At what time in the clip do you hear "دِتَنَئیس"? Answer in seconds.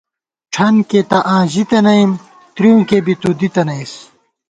3.39-3.93